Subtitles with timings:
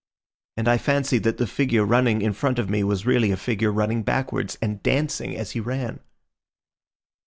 [0.57, 3.71] And I fancied that the figure running in front of me was really a figure
[3.71, 5.99] running backwards, and dancing as he ran."